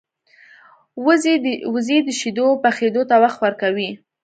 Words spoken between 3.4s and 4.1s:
ورکوي